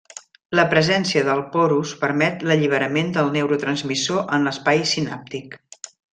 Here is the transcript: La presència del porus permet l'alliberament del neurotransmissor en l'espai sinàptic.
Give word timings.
La 0.59 0.63
presència 0.69 1.21
del 1.27 1.43
porus 1.55 1.91
permet 2.05 2.45
l'alliberament 2.51 3.13
del 3.19 3.29
neurotransmissor 3.37 4.27
en 4.39 4.49
l'espai 4.51 4.83
sinàptic. 4.95 5.57